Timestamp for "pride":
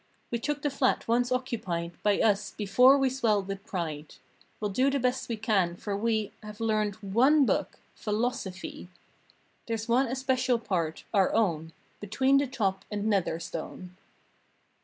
3.67-4.15